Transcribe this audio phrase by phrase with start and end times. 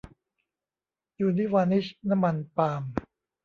[1.21, 2.81] ยูนิวานิชน้ำมันปาล์ม